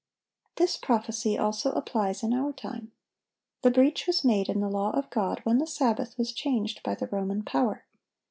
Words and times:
(766) 0.55 0.55
This 0.55 0.83
prophecy 0.83 1.37
also 1.37 1.71
applies 1.73 2.23
in 2.23 2.33
our 2.33 2.51
time. 2.53 2.91
The 3.61 3.69
breach 3.69 4.07
was 4.07 4.25
made 4.25 4.49
in 4.49 4.59
the 4.59 4.67
law 4.67 4.89
of 4.97 5.11
God 5.11 5.41
when 5.43 5.59
the 5.59 5.67
Sabbath 5.67 6.17
was 6.17 6.33
changed 6.33 6.81
by 6.81 6.95
the 6.95 7.05
Roman 7.05 7.43
power. 7.43 7.85